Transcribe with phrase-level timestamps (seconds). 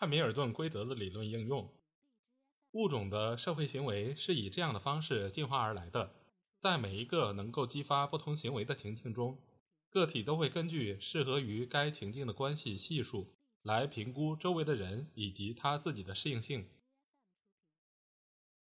[0.00, 1.72] 汉密尔顿规则的理论应用：
[2.70, 6.14] 物种的社会行为是以这样的方式进化而来的。
[6.60, 9.42] 在每一个能够激发不同行为的情境中，
[9.90, 16.68] 个体都会根据适合于该情境的关系系数来评估周围的人以及他自己的适应性。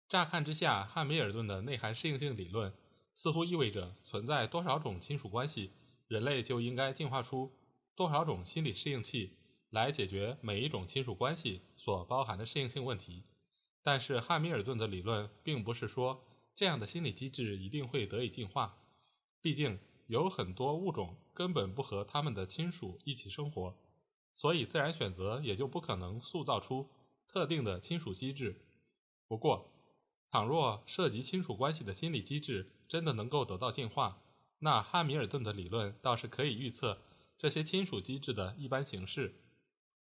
[0.08, 2.72] 乍看之下，汉密尔顿的内涵适应性理论
[3.12, 5.72] 似乎意味着存在多少种亲属关系。
[6.06, 7.56] 人类就应该进化出
[7.96, 9.32] 多少种心理适应器
[9.74, 13.24] 来解决每一种亲属关系所包含的适应性问题？
[13.82, 18.78] 但是汉密尔顿的理论并不是说这样的心理机制一定会得以进化。
[19.42, 23.76] 毕竟有很多物种根本不和他们的亲属一起生活，
[24.32, 26.88] 所以自然选择也就不可能塑造出
[27.26, 28.54] 特定的亲属机制。
[29.26, 29.72] 不过，
[30.30, 34.22] 倘若涉及亲属关系的心理机制真的能够得到进化，
[34.60, 37.02] 那汉密尔顿的理论倒是可以预测
[37.36, 39.34] 这些亲属机制的一般形式。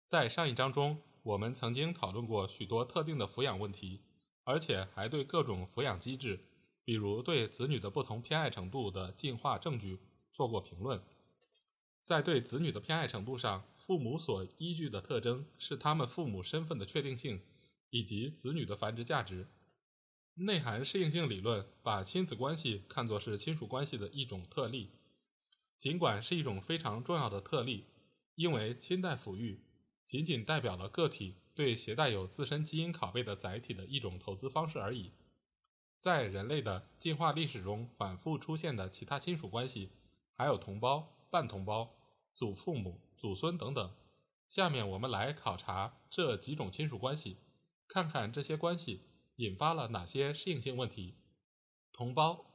[0.07, 4.01] 在上一章中，我们曾经讨论过许多特定的抚养问题，
[4.43, 6.45] 而且还对各种抚养机制，
[6.83, 9.99] 比如对子女的不同偏爱程度的进化证据
[10.31, 11.01] 做过评论。
[12.03, 17.41] 在对子女的偏爱程度上，父母所依据的特征是他们父母身份的确定性
[17.89, 19.47] 以及子女的繁殖价值。
[20.35, 24.91] 内涵适应性理论把亲子关系看作是亲属关系的一种特例，
[25.79, 27.85] 尽管是一种非常重要的特例，
[28.35, 29.59] 因为亲代抚育
[30.05, 35.11] 仅仅代表了个体对携带有自身基因拷贝的载体的一种投资方式而已。
[35.97, 39.89] 在人类的进化历史中反复出现的其他亲属关系，
[40.33, 41.95] 还有同胞、半同胞、
[42.33, 43.91] 祖父母、祖孙等等。
[44.47, 47.37] 下面我们来考察这几种亲属关系，
[47.87, 49.01] 看看这些关系。
[49.37, 51.15] 引发了哪些适应性问题？
[51.91, 52.45] 同胞、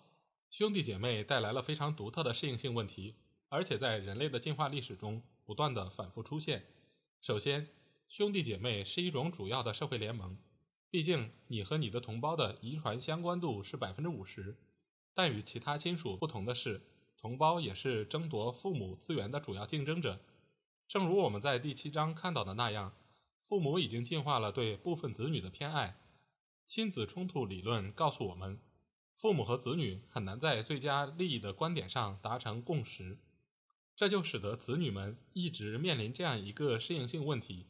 [0.48, 3.16] 兄弟姐妹带来了非常独特的适应性问题，
[3.50, 6.64] 而且在人类的进化历史中不断的反复出现。
[7.20, 7.68] 首先，
[8.08, 10.38] 兄弟姐妹是一种主要的社会联盟，
[10.88, 14.56] 毕竟你和你的同胞的遗传相关度是百分之五十。
[15.12, 16.80] 但与其他亲属不同的是，
[17.18, 20.18] 同胞也是争夺父母资源的主要竞争者。
[20.88, 22.94] 正如我们在第七章看到的那样，
[23.44, 26.00] 父母已经进化了对部分子女的偏爱。
[26.64, 28.58] 亲子冲突理论告诉我们，
[29.14, 33.18] 父母和子女很难在最佳利益的观点上达成共识，
[34.00, 37.66] 这就使得子女们一直面临这样一个适应性问题：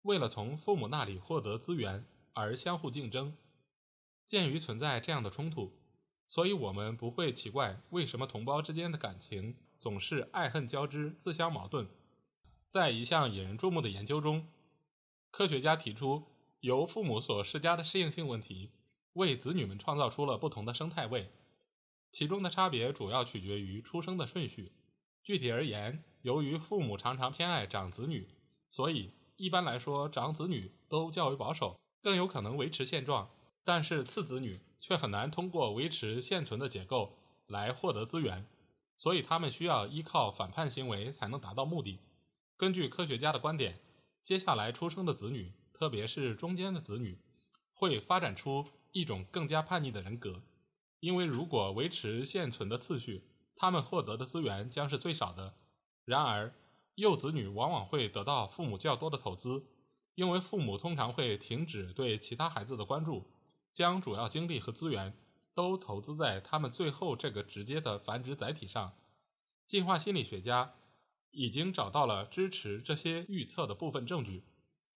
[0.00, 3.36] 为了从父母那里获得资源而相互竞争。
[4.24, 5.74] 鉴于存在这样的冲突，
[6.26, 11.86] 所以我们不会奇怪为什么同胞之间的感情总是爱恨交织、自相矛盾。
[12.66, 14.48] 在一项引人注目的研究中，
[15.30, 16.24] 科学家提出。
[16.60, 18.70] 由父母所施加的适应性问题，
[19.12, 21.30] 为子女们创造出了不同的生态位，
[22.10, 24.72] 其中的差别主要取决于出生的顺序。
[25.26, 28.28] 具体而言，由于父母常常偏爱长子女，
[28.70, 33.28] 所以一般来说，长子女都较为保守，更有可能维持现状。
[33.64, 38.46] 但是次子女却很难通过维持现存的结构来获得资源，
[38.96, 41.98] 所以他们需要依靠反叛行为才能达到目的。
[42.56, 43.80] 根据科学家的观点，
[44.22, 45.52] 接下来出生的子女。
[45.72, 47.18] 特别是中间的子女，
[47.74, 50.40] 会发展出一种更加叛逆的人格，
[51.00, 53.24] 因为如果维持现存的次序，
[53.56, 55.56] 他们获得的资源将是最少的。
[56.04, 56.54] 然而，
[56.94, 59.66] 幼子女往往会得到父母较多的投资，
[60.14, 63.26] 因为父母通常会停止对其他孩子的关注，
[63.72, 65.18] 将主要精力和资源
[65.54, 68.94] 都投资在他们最后这个直接的繁殖载体上。
[69.66, 70.74] 进化心理学家
[71.32, 74.44] 已经找到了支持这些预测的部分证据。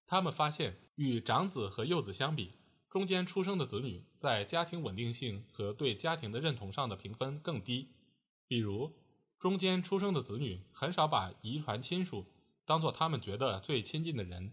[0.07, 2.53] 他们发现，与长子和幼子相比，
[2.89, 7.91] 中间出生的子女在家庭稳定性和对家庭的认同上的评分更低。
[8.51, 8.93] 比如，
[9.39, 12.27] 中间出生的子女很少把遗传亲属
[12.65, 14.53] 当做他们觉得最亲近的人，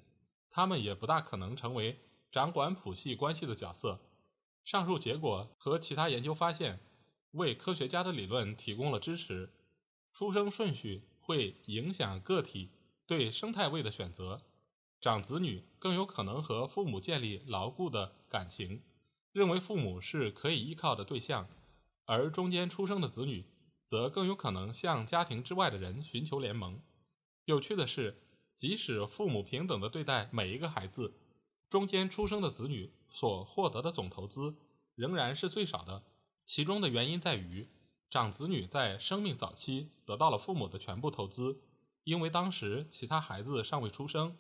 [0.52, 2.00] 他们也不大可能成为
[2.32, 4.00] 掌管谱系关系的角色。
[4.64, 6.80] 上述结果和其他研究发现，
[7.32, 9.52] 为科学家的理论提供了支持。
[10.14, 12.70] 出生顺序会影响个体
[13.08, 14.44] 对生态位的选择。
[15.02, 18.84] 长子女更有可能和父母建立牢固的感情，
[19.32, 21.48] 认为父母是可以依靠的对象；
[22.06, 23.44] 而中间出生的子女
[23.88, 26.80] 则更有可能向家庭之外的人寻求联盟。
[27.46, 28.22] 有趣的是，
[28.56, 31.16] 即使父母平等的对待每一个孩子，
[31.70, 34.56] 中间出生的子女所获得的总投资
[34.94, 36.04] 仍然是最少的。
[36.46, 37.70] 其中的原因在于，
[38.10, 41.62] 长子女在生命早期得到了父母的全部投资，
[42.04, 44.36] 因为当时其他孩子尚未出生；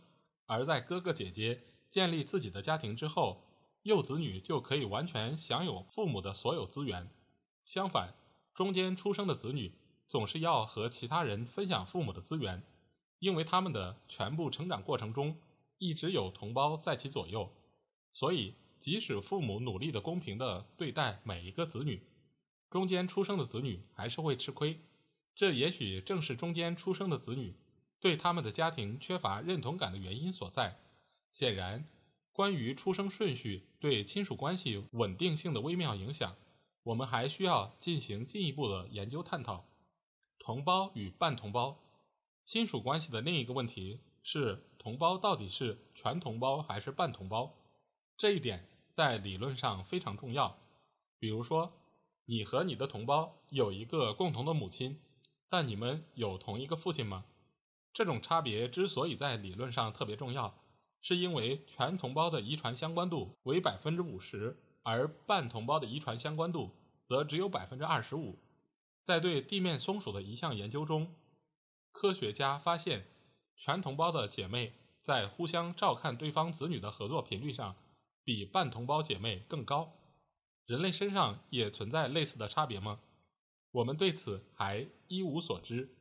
[0.45, 3.43] 而在哥哥姐姐建立自己的家庭之后，
[3.83, 7.09] 幼子女就可以完全享有父母的所有资源。
[7.63, 8.15] 相反，
[8.57, 9.71] 中间出生的子女
[10.07, 12.63] 总是要和其他人分享父母的资源，
[13.19, 15.37] 因为他们的全部成长过程中
[15.77, 17.53] 一直有同胞在其左右，
[18.11, 18.55] 所以。
[18.79, 22.03] 即使父母努力的公平的对待每一个子女，
[22.69, 24.79] 中间出生的子女还是会吃亏。
[25.35, 27.55] 这也许正是中间出生的子女
[27.99, 30.77] 对他们的家庭缺乏认同感的原因所在。
[31.31, 31.87] 显然，
[32.31, 36.35] 关于出生顺序对亲属关系稳定性的微妙影响，
[36.87, 39.65] 我们还需要进行进一步的研究探讨。
[40.39, 41.77] 同胞与半同胞
[42.45, 47.53] 亲属关系的另一个问题是：同胞到底是全同胞还是半同胞？
[48.15, 50.57] 这一点在理论上非常重要。
[51.19, 51.73] 比如说，
[52.23, 55.01] 你和你的同胞有一个共同的母亲，
[55.49, 57.25] 但你们有同一个父亲吗？
[57.91, 60.57] 这种差别之所以在理论上特别重要，
[61.01, 64.57] 是因为全同胞的遗传相关度为百分之五十，
[64.87, 66.71] 而半同胞的遗传相关度
[67.03, 68.39] 则只有百分之二十五。
[69.01, 71.13] 在对地面松鼠的一项研究中，
[71.91, 73.05] 科学家发现，
[73.53, 77.75] 全同胞的姐妹在互相照看对方子女的合作频率上。
[78.23, 79.93] 比半同胞姐妹更高，
[80.65, 83.01] 人类身上也存在类似的差别吗？
[83.71, 85.97] 我们对此还一无所知，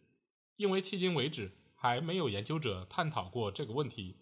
[0.54, 4.16] 因为迄今为止还没有研究者探讨过这个问题。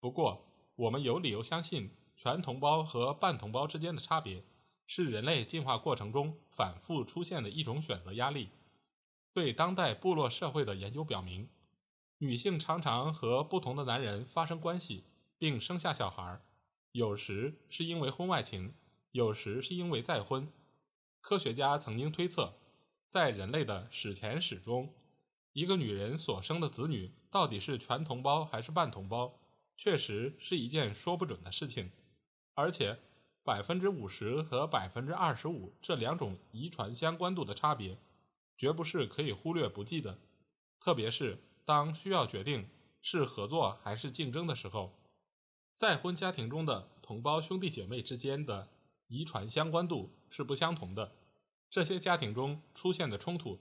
[0.00, 1.90] 不过，我们有理由相信，
[2.22, 4.44] 全同胞和半同胞之间的差别
[4.86, 8.50] 是人类进化过程中反复出现的一种选择压力。
[9.32, 11.48] 对当代部落社会的研究表明，
[12.18, 15.04] 女性常常和不同的男人发生关系，
[15.38, 16.42] 并生下小孩。
[16.92, 18.74] 有时是因为婚外情，
[19.12, 20.52] 有时是因为再婚。
[21.22, 22.52] 科学家曾经推测，
[23.08, 24.92] 在人类的史前史中，
[25.54, 29.40] 一个女人所生的子女到底是全同胞还是半同胞，
[29.74, 31.90] 确实是一件说不准的事情。
[32.54, 32.98] 而且，
[33.42, 37.98] 百分之五十和百分之二十五这两种遗传相关度的差别，
[38.56, 40.18] 绝不是可以忽略不计的。
[40.78, 42.68] 特别是当需要决定
[43.00, 44.94] 是合作还是竞争的时候。
[45.72, 48.68] 再婚家庭中的同胞兄弟姐妹之间的
[49.06, 51.12] 遗传相关度是不相同的。
[51.70, 53.58] 这些家庭中出现的冲突，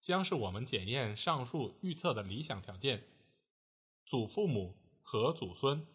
[0.00, 3.04] 将是我们检验上述预测的理想条件。
[4.06, 5.86] 祖父母和祖孙，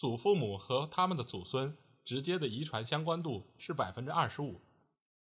[0.00, 1.76] 祖父母和他们的祖孙
[2.06, 4.62] 直接的遗传相关度是百分之二十五。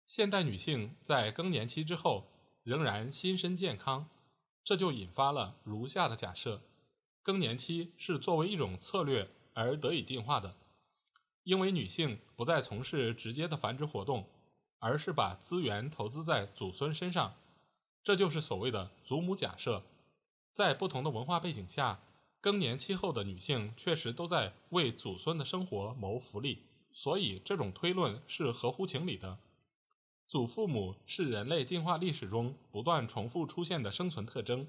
[0.07, 2.29] 现代女性在更年期之后
[2.63, 4.09] 仍然心身健康，
[4.63, 6.63] 这就引发了如下的假设：
[7.25, 9.29] 更年期是作为一种策略。
[9.53, 10.55] 而得以进化的，
[11.43, 14.29] 因为女性不再从事直接的繁殖活动，
[14.79, 17.35] 而是把资源投资在祖孙身上，
[18.05, 19.83] 这就是所谓的祖母假设。
[20.53, 21.99] 在不同的文化背景下，
[22.41, 29.39] 更年期后的女性确实都在为祖孙的生活谋福利，所以这种推论是合乎情理的。
[30.27, 34.67] 祖父母是人类进化历史中不断重复出现的生存特征，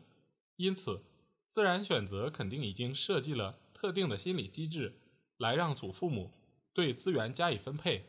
[0.55, 1.03] 因此。
[1.51, 4.99] 自然选择肯定已经设计了特定的心理机制，
[5.35, 6.29] 来让祖父母
[6.73, 8.05] 对资源加以分配。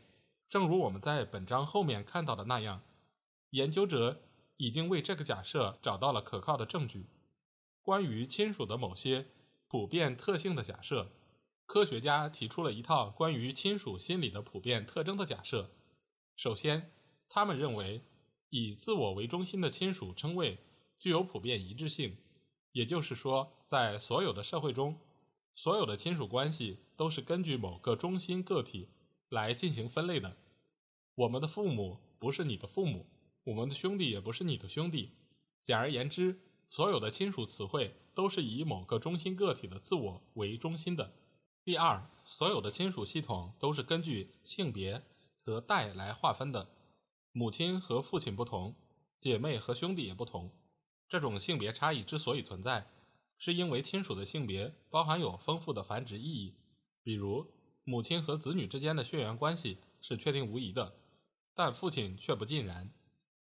[0.47, 2.83] 正如我们在本章后面看到的那样，
[3.53, 4.21] 研究者
[4.59, 7.07] 已经为这个假设找到了可靠的证据。
[7.81, 9.27] 关于亲属的某些
[9.71, 11.13] 普遍特性的假设，
[11.65, 15.71] 科学家提出了一套关于亲属心理的普遍特征的假设。
[16.35, 16.91] 首先，
[17.29, 18.03] 他们认为
[18.49, 20.59] 以自我为中心的亲属称谓
[20.99, 22.17] 具有普遍一致性。
[22.73, 24.99] 也就是说，在所有的社会中，
[25.55, 28.89] 所有的亲属关系都是根据某个中心个体
[29.29, 30.37] 来进行分类的。
[31.15, 33.07] 我们的父母不是你的父母，
[33.45, 35.13] 我们的兄弟也不是你的兄弟。
[35.63, 41.13] 简而言之，所有的亲属词汇都是以某个中心个体的自我为中心的。
[41.65, 45.03] 第二，所有的亲属系统都是根据性别
[45.45, 46.69] 和代来划分的。
[47.33, 48.75] 母亲和父亲不同，
[49.19, 50.51] 姐妹和兄弟也不同。
[51.09, 52.87] 这种性别差异之所以存在，
[53.37, 56.55] 是因为亲属的性别包含有丰富的繁殖意义。
[57.03, 57.47] 比如，
[57.85, 60.95] 母亲和子女之间的血缘关系是确定无疑的，
[61.55, 62.93] 但父亲却不尽然。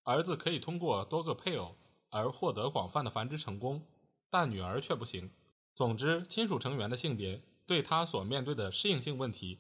[0.05, 1.77] 儿子可以通过多个配偶
[2.11, 3.87] 而获得广泛的繁殖成功，
[4.31, 5.31] 但女儿却不行。
[5.75, 9.59] 总之，亲属成员的性别对他所面对的适应性问题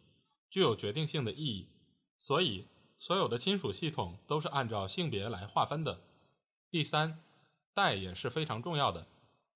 [0.51, 1.69] 具有决定性的意义。
[2.19, 2.67] 所以，
[2.99, 6.01] 所有的亲属系统都是按照性别来划分的。
[6.71, 7.21] 第三。
[7.75, 9.07] 代也是非常重要的，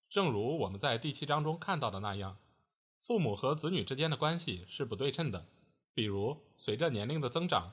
[0.08, 2.38] 正如我们在第七章中看到的那样，
[3.02, 5.44] 父母和子女之间的关系是不对称的，
[5.92, 7.72] 比如随着年龄的增长，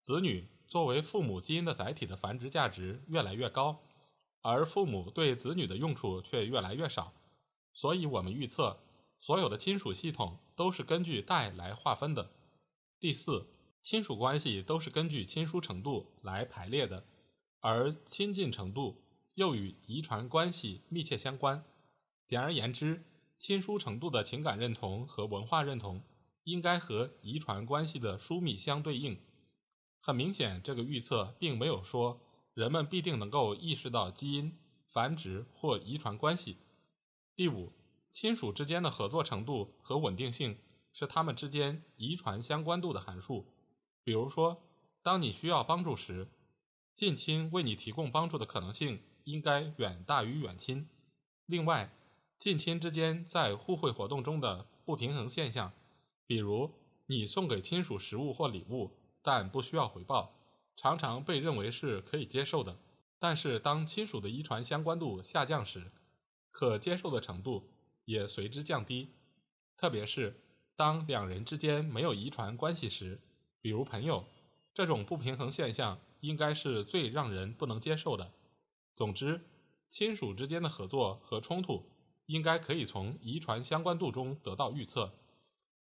[0.00, 3.80] 子女作为父母基因的载体的繁殖价值越来越高，
[4.42, 7.12] 而父母对子女的用处却越来越少。
[7.72, 8.80] 所以，我们预测，
[9.18, 12.30] 所有的亲属系统都是根据代来划分的。
[12.98, 13.46] 第四，
[13.82, 17.06] 亲属关系都是根据亲疏程度来排列的，
[17.60, 19.02] 而亲近程度
[19.34, 21.64] 又与遗传关系密切相关。
[22.26, 23.04] 简而言之，
[23.36, 26.02] 亲疏程度的情感认同和文化认同，
[26.42, 29.20] 应该和遗传关系的疏密相对应。
[30.00, 32.20] 很明显，这个预测并没有说
[32.58, 36.56] 人们必定能够意识到基因、繁殖或遗传关系。
[37.36, 37.72] 第五，
[38.10, 40.58] 亲属之间的合作程度和稳定性
[40.92, 43.46] 是他们之间遗传相关度的函数。
[44.02, 44.60] 比如说，
[45.04, 46.32] 当你需要帮助时，
[46.96, 50.88] 近亲为你提供帮助的可能性应该远大于远亲。
[51.46, 51.96] 另外，
[52.40, 55.72] 近亲之间在互惠活动中的不平衡现象，
[56.26, 56.74] 比如
[57.06, 60.34] 你送给亲属食物或礼物，但不需要回报，
[60.80, 62.78] 常常被认为是可以接受的。
[63.18, 65.90] 但是当亲属的遗传相关度下降时，
[66.52, 67.68] 可接受的程度
[68.04, 69.10] 也随之降低。
[69.76, 70.40] 特别是
[70.76, 73.18] 当两人之间没有遗传关系时，
[73.60, 74.24] 比如朋友，
[74.72, 78.30] 这种不平衡现象应该是最让人不能接受的。
[78.94, 79.40] 总之，
[79.88, 81.90] 亲属之间的合作和冲突。
[82.28, 85.14] 应该可以从遗传相关度中得到预测。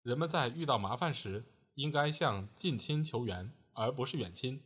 [0.01, 1.45] 人们在遇到麻烦时，
[1.75, 4.59] 应该向近亲求援，而不是远亲。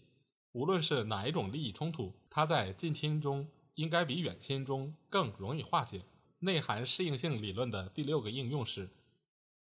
[0.55, 6.05] 无论是哪一种利益冲突，它在近亲中应该比远亲中更容易化解。
[6.39, 8.89] 内涵适应性理论的第六个应用是：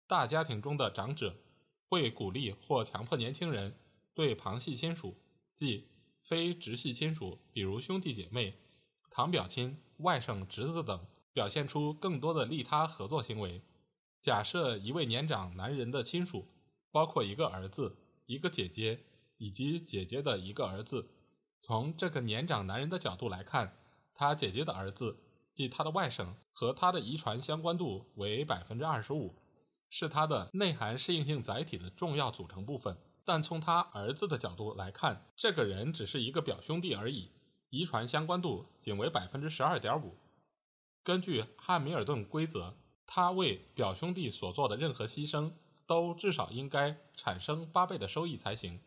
[0.05, 1.35] 大家庭中的长者
[1.89, 3.75] 会鼓励或强迫年轻人
[4.13, 5.15] 对旁系亲属，
[5.55, 5.87] 即
[6.21, 8.59] 非直系亲属，比如兄弟姐妹、
[9.09, 11.03] 堂表亲、外甥、侄子等。
[11.33, 13.63] 表现出更多的利他合作行为。
[14.21, 16.47] 假设一位年长男人的亲属
[16.91, 17.97] 包括一个儿子、
[18.27, 18.99] 一个姐姐
[19.43, 21.09] 以及姐姐的一个儿子。
[21.59, 23.77] 从这个年长男人的角度来看，
[24.13, 25.17] 他姐姐的儿子，
[25.53, 29.35] 即他的外甥，和他的遗传相关度为百分之二十五，
[29.89, 32.97] 是他的内涵适应性载体的重要组成部分。
[33.25, 37.31] 但从他儿子的角度来看，这个人只是一个表兄弟而已，
[37.69, 40.15] 遗传相关度仅为百分之十二点五。
[41.03, 45.51] 根据汉密尔顿规则，他为表兄弟所做的任何牺牲，
[45.85, 48.79] 都至少应该产生八倍的收益才行。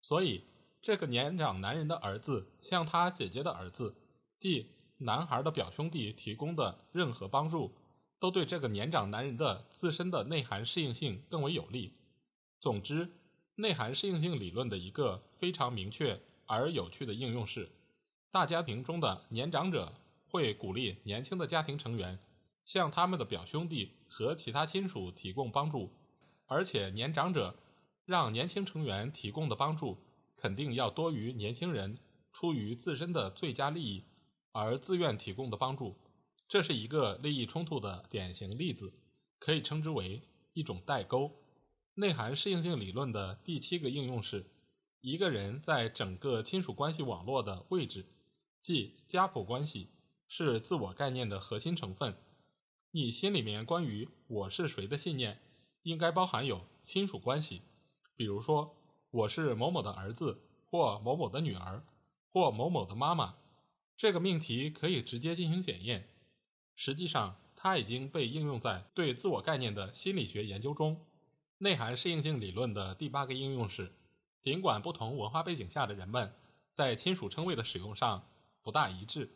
[0.00, 0.44] 所以，
[0.80, 3.94] 这个年长男人的儿子向他姐姐的儿子，
[4.38, 7.74] 即男孩的表兄弟提供的任何帮助，
[8.18, 11.94] 都对这个年长男人的自身的内涵适应性更为有利。
[12.60, 13.10] 总之，
[13.56, 17.70] 内涵适应性理论的一个非常明确而有趣的应用是：
[18.30, 19.92] 大家庭中的年长者。
[20.30, 22.18] 会鼓励年轻的家庭成员
[22.62, 25.90] 向他们的表兄弟和其他亲属提供帮助，
[26.46, 27.56] 而且年长者
[28.08, 29.98] 让年轻成员提供的帮助
[30.34, 31.98] 肯定要多于年轻人
[32.32, 34.02] 出于自身的最佳利益
[34.52, 35.94] 而自愿提供的帮助。
[36.48, 38.94] 这是一个利益冲突的典型例子，
[39.38, 40.22] 可以称之为
[40.54, 41.30] 一种代沟。
[41.96, 44.50] 内涵适应性理论的第七个应用是：
[45.02, 48.06] 一个人在整个亲属关系网络的位置，
[48.62, 49.90] 即家谱关系。
[50.30, 52.16] 是自我概念的核心成分。
[52.90, 55.40] 你心里面关于我是谁的信念，
[55.82, 57.62] 应该包含有亲属关系。
[58.18, 58.74] 比如说，
[59.12, 61.84] 我是某某的儿子，或某某的女儿，
[62.32, 63.36] 或某某的妈妈。
[63.96, 66.08] 这个命题可以直接进行检验。
[66.74, 71.06] 实际上，它已经被应用在对自我概念的心理学研究中。
[71.58, 73.92] 内涵适应性理论的第八个应用是：
[74.40, 76.34] 尽管不同文化背景下的人们
[76.72, 78.28] 在亲属称谓的使用上
[78.64, 79.30] 不大一致。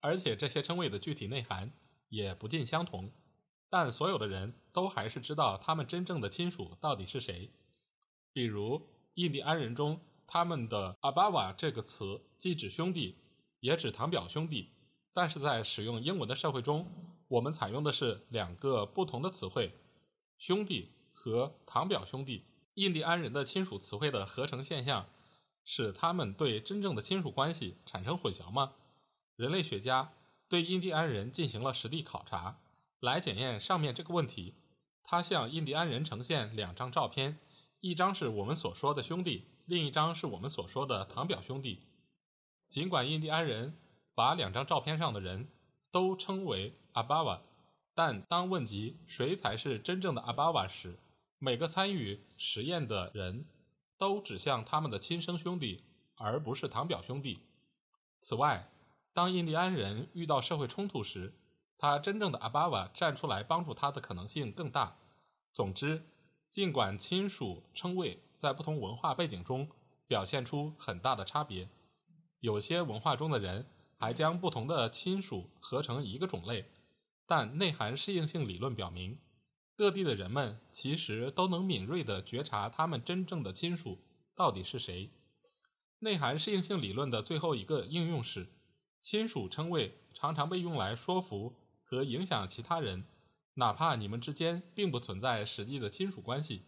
[0.00, 1.72] 而且这些称谓的具体内涵
[2.10, 3.10] 也不尽相同，
[3.70, 7.50] 但所有的人都还是知道他们真正的亲属到底是谁。
[8.36, 13.16] 比如印第安人中，他们的阿巴瓦这个词既指兄弟，
[13.60, 14.72] 也指堂表兄弟，
[15.14, 16.86] 但是在使用英文的社会中，
[17.28, 19.72] 我们采用的是两个不同的词汇——
[20.36, 22.44] 兄弟和堂表兄弟。
[22.74, 25.08] 印第安人的亲属词汇的合成现象，
[25.64, 28.74] 使他们对真正的亲属关系产生混淆吗？
[29.36, 30.12] 人类学家
[30.46, 32.58] 对印第安人进行了实地考察，
[33.00, 34.52] 来检验上面这个问题。
[35.02, 37.38] 他向印第安人呈现两张照片，
[37.80, 41.82] 一张是我们所说的兄弟，另一张是我们所说的堂表兄弟。
[42.66, 43.76] 尽管印第安人
[44.14, 45.48] 把两张照片上的人
[45.90, 47.42] 都称为阿巴瓦，
[47.94, 50.98] 但当问及谁才是真正的阿巴瓦时，
[51.38, 53.46] 每个参与实验的人
[53.98, 55.84] 都指向他们的亲生兄弟，
[56.16, 57.38] 而不是堂表兄弟。
[58.18, 58.70] 此外，
[59.12, 61.34] 当印第安人遇到社会冲突时，
[61.78, 64.96] 他真正的阿巴瓦站出来帮助他的可能性更大。
[65.52, 66.04] 总之，
[66.48, 69.68] 尽管亲属称谓在不同文化背景中
[70.06, 71.68] 表现出很大的差别，
[72.40, 73.66] 有些文化中的人
[73.98, 76.70] 还将不同的亲属合成一个种类，
[77.26, 79.18] 但内涵适应性理论表明，
[79.74, 83.98] 各地的人们其实都能敏锐地觉察他们真正的亲属
[84.34, 85.10] 到底是谁。
[85.98, 88.46] 内涵适应性理论的最后一个应用是，
[89.02, 93.04] 亲属称谓常常被用来说服和影响其他人。
[93.58, 96.66] 哪怕你们之间并不存在实际的亲属关系，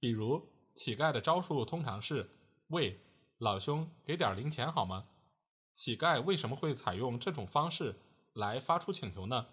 [0.00, 2.28] 比如乞丐的招数通常是
[2.66, 3.00] ：“喂，
[3.38, 5.06] 老兄，给点零钱好吗？”
[5.72, 8.00] 乞丐为什么会采用这种方式
[8.32, 9.46] 来发出请求呢？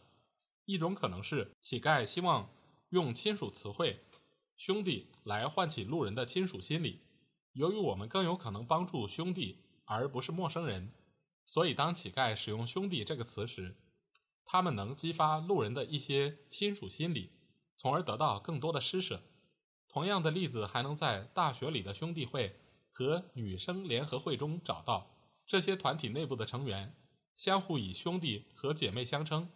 [0.66, 2.50] 一种可能是乞丐希望
[2.90, 4.04] 用亲属词汇
[4.58, 7.04] “兄弟”来唤起路人的亲属心理。
[7.54, 10.92] 由于我们更有可能帮助兄弟而不是陌生人，
[11.46, 13.76] 所以当乞丐使用“兄弟”这个词时，
[14.50, 17.32] 他们能激发路人的一些亲属心理，
[17.76, 19.22] 从而得到更多的施舍。
[19.90, 22.58] 同样的例子还能在大学里的兄弟会
[22.94, 25.14] 和女生联合会中找到。
[25.46, 26.96] 这些团体内部的成员
[27.36, 29.50] 相互以兄弟和姐妹相称。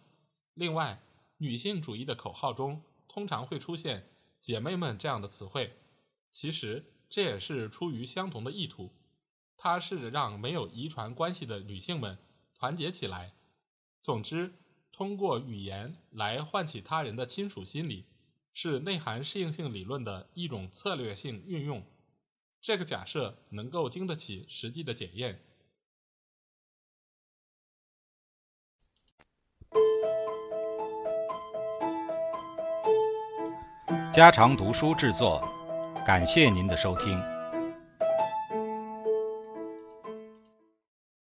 [0.52, 1.02] 另外，
[1.38, 5.78] 女性主义的口号中通常会出现“姐妹们”这样的词汇。
[6.30, 8.92] 其实这也是出于相同的意图，
[9.56, 12.18] 它是让没有遗传关系的女性们
[12.54, 13.32] 团结起来。
[14.02, 14.52] 总之。
[14.92, 18.04] 通过语言来唤起他人的亲属心理，
[18.52, 21.82] 是内涵适应性理论的一种策略性运用。
[22.60, 25.40] 这个假设能够经得起实际的检验。
[34.12, 35.42] 家常读书制作，
[36.06, 37.41] 感谢您的收听。